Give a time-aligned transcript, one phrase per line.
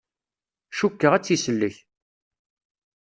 [0.77, 1.75] Cukkeɣ ad tt-isellek.